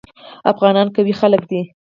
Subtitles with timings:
[0.51, 1.61] افغانان قوي خلک دي.